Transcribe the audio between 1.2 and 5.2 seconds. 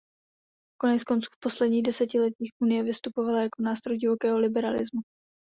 v posledních desetiletích Unie vystupovala jako nástroj divokého liberalismu.